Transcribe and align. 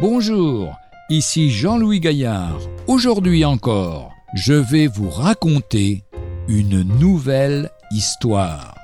Bonjour, 0.00 0.78
ici 1.10 1.50
Jean-Louis 1.50 2.00
Gaillard. 2.00 2.58
Aujourd'hui 2.86 3.44
encore, 3.44 4.14
je 4.32 4.54
vais 4.54 4.86
vous 4.86 5.10
raconter 5.10 6.04
une 6.48 6.80
nouvelle 6.98 7.70
histoire. 7.90 8.74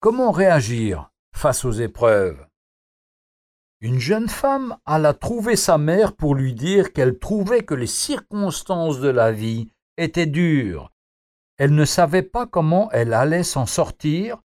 Comment 0.00 0.30
réagir 0.30 1.10
face 1.34 1.64
aux 1.64 1.72
épreuves? 1.72 2.46
Une 3.80 3.98
jeune 3.98 4.28
femme 4.28 4.76
alla 4.84 5.14
trouver 5.14 5.56
sa 5.56 5.78
mère 5.78 6.14
pour 6.14 6.34
lui 6.34 6.52
dire 6.52 6.92
qu'elle 6.92 7.18
trouvait 7.18 7.62
que 7.62 7.74
les 7.74 7.86
circonstances 7.86 9.00
de 9.00 9.08
la 9.08 9.32
vie 9.32 9.70
étaient 9.96 10.26
dures. 10.26 10.92
Elle 11.56 11.74
ne 11.74 11.86
savait 11.86 12.20
pas 12.20 12.44
comment 12.44 12.90
elle 12.92 13.14
allait 13.14 13.42
s'en 13.42 13.64
sortir 13.64 14.42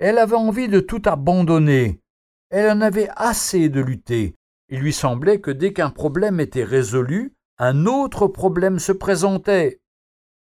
elle 0.00 0.18
avait 0.18 0.34
envie 0.34 0.68
de 0.68 0.80
tout 0.80 1.02
abandonner. 1.04 2.00
Elle 2.48 2.70
en 2.70 2.80
avait 2.80 3.10
assez 3.16 3.68
de 3.68 3.80
lutter. 3.80 4.34
Il 4.70 4.80
lui 4.80 4.94
semblait 4.94 5.40
que 5.40 5.50
dès 5.50 5.72
qu'un 5.74 5.90
problème 5.90 6.40
était 6.40 6.64
résolu, 6.64 7.34
un 7.58 7.84
autre 7.84 8.26
problème 8.26 8.78
se 8.78 8.92
présentait. 8.92 9.80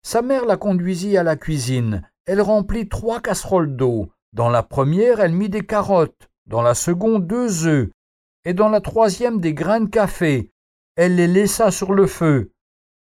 Sa 0.03 0.23
mère 0.23 0.47
la 0.47 0.57
conduisit 0.57 1.17
à 1.17 1.25
la 1.25 1.37
cuisine. 1.37 2.09
Elle 2.25 2.41
remplit 2.41 2.89
trois 2.89 3.21
casseroles 3.21 3.75
d'eau. 3.75 4.13
Dans 4.33 4.49
la 4.49 4.63
première, 4.63 5.19
elle 5.19 5.33
mit 5.33 5.49
des 5.49 5.67
carottes, 5.67 6.31
dans 6.47 6.63
la 6.63 6.75
seconde 6.75 7.27
deux 7.27 7.67
œufs, 7.67 7.91
et 8.45 8.55
dans 8.55 8.69
la 8.69 8.81
troisième 8.81 9.41
des 9.41 9.55
grains 9.55 9.81
de 9.81 9.91
café. 9.91 10.53
Elle 10.95 11.17
les 11.17 11.27
laissa 11.27 11.73
sur 11.73 11.93
le 11.95 12.07
feu. 12.07 12.53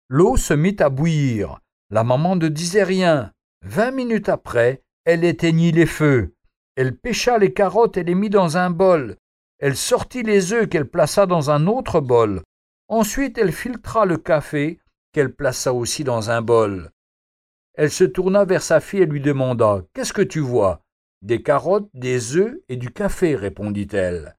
L'eau 0.10 0.38
se 0.38 0.54
mit 0.54 0.76
à 0.80 0.90
bouillir. 0.90 1.60
La 1.90 2.04
maman 2.04 2.36
ne 2.36 2.48
disait 2.48 2.84
rien. 2.84 3.32
Vingt 3.64 3.92
minutes 3.92 4.30
après, 4.30 4.84
elle 5.06 5.24
éteignit 5.24 5.72
les 5.72 5.86
feux. 5.86 6.34
Elle 6.76 6.96
pêcha 6.96 7.38
les 7.38 7.54
carottes 7.54 7.98
et 7.98 8.04
les 8.04 8.16
mit 8.16 8.30
dans 8.30 8.58
un 8.58 8.70
bol. 8.70 9.18
Elle 9.60 9.76
sortit 9.76 10.24
les 10.24 10.54
œufs 10.54 10.70
qu'elle 10.70 10.88
plaça 10.88 11.26
dans 11.26 11.50
un 11.50 11.68
autre 11.68 12.00
bol. 12.00 12.42
Ensuite 12.88 13.38
elle 13.38 13.52
filtra 13.52 14.06
le 14.06 14.18
café 14.18 14.80
qu'elle 15.12 15.34
plaça 15.34 15.74
aussi 15.74 16.04
dans 16.04 16.30
un 16.30 16.42
bol. 16.42 16.92
Elle 17.74 17.92
se 17.92 18.04
tourna 18.04 18.46
vers 18.46 18.62
sa 18.62 18.80
fille 18.80 19.02
et 19.02 19.06
lui 19.06 19.22
demanda 19.22 19.84
Qu'est-ce 19.94 20.14
que 20.14 20.22
tu 20.22 20.40
vois? 20.40 20.82
Des 21.22 21.42
carottes, 21.42 21.90
des 21.94 22.38
œufs 22.38 22.58
et 22.70 22.78
du 22.78 22.92
café, 22.92 23.36
répondit-elle. 23.36 24.38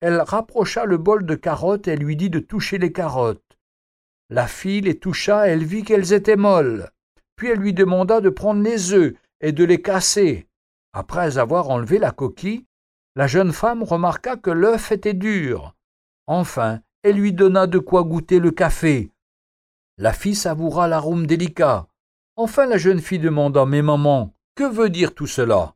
Elle 0.00 0.20
rapprocha 0.20 0.84
le 0.86 0.96
bol 0.96 1.26
de 1.26 1.34
carottes 1.34 1.88
et 1.88 1.96
lui 1.96 2.16
dit 2.16 2.30
de 2.30 2.38
toucher 2.38 2.78
les 2.78 2.92
carottes. 2.92 3.58
La 4.28 4.46
fille 4.46 4.80
les 4.80 4.98
toucha, 4.98 5.46
elle 5.46 5.64
vit 5.64 5.82
qu'elles 5.82 6.12
étaient 6.12 6.36
molles. 6.36 6.90
Puis 7.36 7.48
elle 7.48 7.58
lui 7.58 7.74
demanda 7.74 8.20
de 8.20 8.30
prendre 8.30 8.62
les 8.62 8.92
œufs 8.92 9.14
et 9.40 9.52
de 9.52 9.64
les 9.64 9.80
casser. 9.82 10.46
Après 10.92 11.38
avoir 11.38 11.70
enlevé 11.70 11.98
la 11.98 12.10
coquille, 12.10 12.66
la 13.16 13.26
jeune 13.26 13.52
femme 13.52 13.82
remarqua 13.82 14.36
que 14.36 14.50
l'œuf 14.50 14.92
était 14.92 15.14
dur. 15.14 15.74
Enfin, 16.26 16.80
elle 17.02 17.16
lui 17.16 17.32
donna 17.32 17.66
de 17.66 17.78
quoi 17.78 18.04
goûter 18.04 18.38
le 18.38 18.50
café. 18.50 19.10
La 19.98 20.12
fille 20.12 20.34
savoura 20.34 20.88
l'arôme 20.88 21.26
délicat. 21.26 21.86
Enfin 22.36 22.66
la 22.66 22.78
jeune 22.78 23.00
fille 23.00 23.18
demanda 23.18 23.66
Mais 23.66 23.82
maman, 23.82 24.34
que 24.54 24.64
veut 24.64 24.90
dire 24.90 25.14
tout 25.14 25.26
cela? 25.26 25.74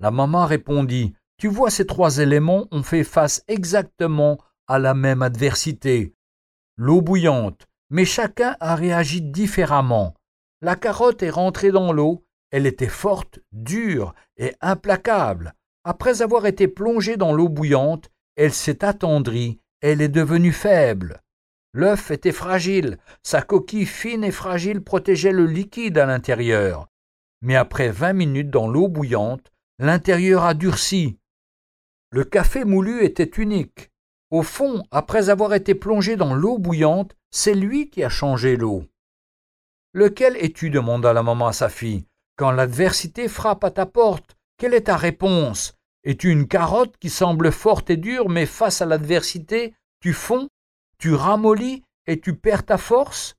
La 0.00 0.10
maman 0.10 0.46
répondit 0.46 1.14
Tu 1.36 1.48
vois, 1.48 1.70
ces 1.70 1.86
trois 1.86 2.18
éléments 2.18 2.66
ont 2.70 2.82
fait 2.82 3.04
face 3.04 3.42
exactement 3.48 4.38
à 4.66 4.78
la 4.78 4.94
même 4.94 5.22
adversité. 5.22 6.14
L'eau 6.76 7.00
bouillante, 7.00 7.66
mais 7.90 8.04
chacun 8.04 8.56
a 8.60 8.74
réagi 8.74 9.20
différemment. 9.20 10.14
La 10.60 10.76
carotte 10.76 11.22
est 11.22 11.30
rentrée 11.30 11.72
dans 11.72 11.92
l'eau 11.92 12.24
elle 12.50 12.66
était 12.66 12.88
forte, 12.88 13.40
dure 13.52 14.14
et 14.36 14.54
implacable. 14.60 15.54
Après 15.84 16.22
avoir 16.22 16.46
été 16.46 16.68
plongée 16.68 17.16
dans 17.16 17.32
l'eau 17.32 17.48
bouillante, 17.48 18.10
elle 18.36 18.52
s'est 18.52 18.84
attendrie, 18.84 19.60
elle 19.80 20.00
est 20.00 20.08
devenue 20.08 20.52
faible. 20.52 21.20
L'œuf 21.72 22.10
était 22.10 22.32
fragile, 22.32 22.98
sa 23.22 23.42
coquille 23.42 23.86
fine 23.86 24.24
et 24.24 24.30
fragile 24.30 24.82
protégeait 24.82 25.32
le 25.32 25.46
liquide 25.46 25.98
à 25.98 26.06
l'intérieur. 26.06 26.88
Mais 27.42 27.56
après 27.56 27.90
vingt 27.90 28.14
minutes 28.14 28.50
dans 28.50 28.68
l'eau 28.68 28.88
bouillante, 28.88 29.52
l'intérieur 29.78 30.44
a 30.44 30.54
durci. 30.54 31.18
Le 32.10 32.24
café 32.24 32.64
moulu 32.64 33.04
était 33.04 33.30
unique. 33.40 33.90
Au 34.30 34.42
fond, 34.42 34.82
après 34.90 35.30
avoir 35.30 35.54
été 35.54 35.74
plongé 35.74 36.16
dans 36.16 36.34
l'eau 36.34 36.58
bouillante, 36.58 37.14
c'est 37.30 37.54
lui 37.54 37.90
qui 37.90 38.02
a 38.02 38.08
changé 38.08 38.56
l'eau. 38.56 38.84
Lequel 39.92 40.36
es-tu? 40.36 40.70
demanda 40.70 41.12
la 41.12 41.22
maman 41.22 41.48
à 41.48 41.52
sa 41.52 41.68
fille. 41.68 42.06
Quand 42.38 42.52
l'adversité 42.52 43.26
frappe 43.26 43.64
à 43.64 43.72
ta 43.72 43.84
porte, 43.84 44.36
quelle 44.58 44.72
est 44.72 44.82
ta 44.82 44.96
réponse? 44.96 45.74
Es-tu 46.04 46.30
une 46.30 46.46
carotte 46.46 46.96
qui 47.00 47.10
semble 47.10 47.50
forte 47.50 47.90
et 47.90 47.96
dure, 47.96 48.28
mais 48.28 48.46
face 48.46 48.80
à 48.80 48.86
l'adversité, 48.86 49.74
tu 50.00 50.12
fonds, 50.12 50.46
tu 50.98 51.14
ramollis 51.14 51.82
et 52.06 52.20
tu 52.20 52.36
perds 52.36 52.64
ta 52.64 52.78
force? 52.78 53.34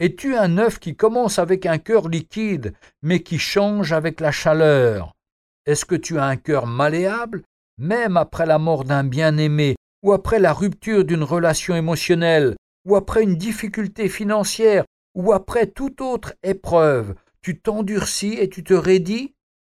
Es-tu 0.00 0.36
un 0.36 0.58
œuf 0.58 0.80
qui 0.80 0.96
commence 0.96 1.38
avec 1.38 1.64
un 1.64 1.78
cœur 1.78 2.08
liquide, 2.08 2.74
mais 3.02 3.22
qui 3.22 3.38
change 3.38 3.92
avec 3.92 4.18
la 4.18 4.32
chaleur? 4.32 5.12
Est-ce 5.64 5.84
que 5.84 5.94
tu 5.94 6.18
as 6.18 6.24
un 6.24 6.36
cœur 6.36 6.66
malléable, 6.66 7.44
même 7.78 8.16
après 8.16 8.46
la 8.46 8.58
mort 8.58 8.82
d'un 8.82 9.04
bien-aimé, 9.04 9.76
ou 10.02 10.12
après 10.12 10.40
la 10.40 10.52
rupture 10.52 11.04
d'une 11.04 11.22
relation 11.22 11.76
émotionnelle, 11.76 12.56
ou 12.84 12.96
après 12.96 13.22
une 13.22 13.36
difficulté 13.36 14.08
financière, 14.08 14.84
ou 15.14 15.32
après 15.32 15.68
toute 15.68 16.00
autre 16.00 16.34
épreuve? 16.42 17.14
Tu 17.42 17.60
t'endurcis 17.60 18.34
et 18.34 18.48
tu 18.48 18.64
te 18.64 18.74
raidis 18.74 19.34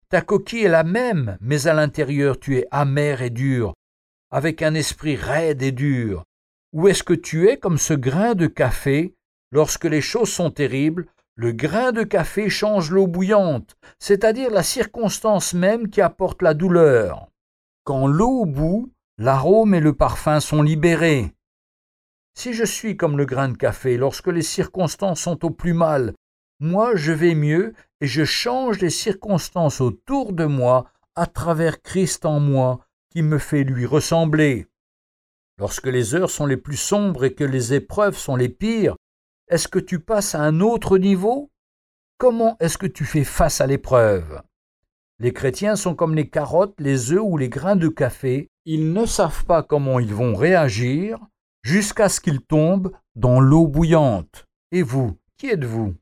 Ta 0.09 0.21
coquille 0.21 0.65
est 0.65 0.69
la 0.69 0.83
même, 0.83 1.37
mais 1.41 1.67
à 1.67 1.73
l'intérieur 1.73 2.39
tu 2.39 2.57
es 2.57 2.67
amer 2.71 3.21
et 3.21 3.29
dur, 3.29 3.73
avec 4.31 4.61
un 4.61 4.75
esprit 4.75 5.15
raide 5.15 5.63
et 5.63 5.71
dur. 5.71 6.23
Ou 6.73 6.87
est-ce 6.87 7.03
que 7.03 7.13
tu 7.13 7.49
es 7.49 7.57
comme 7.57 7.77
ce 7.77 7.93
grain 7.93 8.35
de 8.35 8.47
café? 8.47 9.15
Lorsque 9.51 9.85
les 9.85 10.01
choses 10.01 10.31
sont 10.31 10.51
terribles, 10.51 11.07
le 11.35 11.51
grain 11.51 11.91
de 11.91 12.03
café 12.03 12.49
change 12.49 12.91
l'eau 12.91 13.07
bouillante, 13.07 13.75
c'est-à-dire 13.97 14.51
la 14.51 14.61
circonstance 14.61 15.53
même 15.53 15.89
qui 15.89 16.01
apporte 16.01 16.43
la 16.43 16.53
douleur. 16.53 17.27
Quand 17.83 18.07
l'eau 18.07 18.45
bout, 18.45 18.93
l'arôme 19.17 19.73
et 19.73 19.79
le 19.79 19.93
parfum 19.93 20.39
sont 20.39 20.61
libérés. 20.61 21.33
Si 22.35 22.53
je 22.53 22.63
suis 22.63 22.97
comme 22.97 23.17
le 23.17 23.25
grain 23.25 23.49
de 23.49 23.57
café 23.57 23.97
lorsque 23.97 24.27
les 24.27 24.41
circonstances 24.41 25.21
sont 25.21 25.43
au 25.45 25.49
plus 25.49 25.73
mal, 25.73 26.13
moi 26.59 26.95
je 26.95 27.11
vais 27.11 27.35
mieux 27.35 27.73
et 28.01 28.07
je 28.07 28.23
change 28.23 28.79
les 28.79 28.89
circonstances 28.89 29.81
autour 29.81 30.33
de 30.33 30.45
moi 30.45 30.89
à 31.15 31.25
travers 31.25 31.81
Christ 31.81 32.25
en 32.25 32.39
moi 32.39 32.85
qui 33.09 33.21
me 33.21 33.37
fait 33.37 33.63
lui 33.63 33.85
ressembler. 33.85 34.67
Lorsque 35.57 35.87
les 35.87 36.15
heures 36.15 36.29
sont 36.29 36.45
les 36.45 36.57
plus 36.57 36.77
sombres 36.77 37.25
et 37.25 37.33
que 37.33 37.43
les 37.43 37.73
épreuves 37.73 38.17
sont 38.17 38.35
les 38.35 38.49
pires, 38.49 38.95
est-ce 39.49 39.67
que 39.67 39.79
tu 39.79 39.99
passes 39.99 40.35
à 40.35 40.41
un 40.41 40.61
autre 40.61 40.97
niveau? 40.97 41.51
Comment 42.17 42.57
est-ce 42.59 42.77
que 42.77 42.87
tu 42.87 43.05
fais 43.05 43.23
face 43.23 43.61
à 43.61 43.67
l'épreuve? 43.67 44.41
Les 45.19 45.31
chrétiens 45.31 45.75
sont 45.75 45.95
comme 45.95 46.15
les 46.15 46.29
carottes, 46.29 46.79
les 46.79 47.11
œufs 47.11 47.21
ou 47.23 47.37
les 47.37 47.49
grains 47.49 47.75
de 47.75 47.87
café, 47.87 48.49
ils 48.65 48.93
ne 48.93 49.05
savent 49.05 49.45
pas 49.45 49.61
comment 49.61 49.99
ils 49.99 50.13
vont 50.13 50.35
réagir 50.35 51.19
jusqu'à 51.61 52.09
ce 52.09 52.19
qu'ils 52.19 52.41
tombent 52.41 52.91
dans 53.15 53.39
l'eau 53.39 53.67
bouillante. 53.67 54.45
Et 54.71 54.81
vous, 54.81 55.17
qui 55.37 55.47
êtes-vous? 55.47 55.93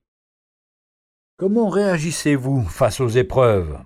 Comment 1.41 1.69
réagissez-vous 1.69 2.63
face 2.65 3.01
aux 3.01 3.07
épreuves? 3.07 3.79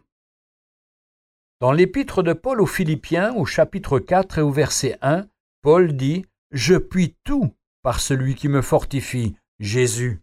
Dans 1.61 1.71
l'épître 1.71 2.22
de 2.22 2.34
Paul 2.34 2.59
aux 2.59 2.66
Philippiens, 2.66 3.34
au 3.34 3.46
chapitre 3.46 3.97
4 3.97 4.40
et 4.40 4.41
au 4.41 4.52
verset 4.52 4.97
1, 5.02 5.23
Paul 5.61 5.96
dit 5.96 6.25
Je 6.52 6.75
puis 6.75 7.16
tout 7.23 7.53
par 7.81 8.02
celui 8.02 8.35
qui 8.35 8.49
me 8.49 8.61
fortifie, 8.61 9.37
Jésus. 9.61 10.22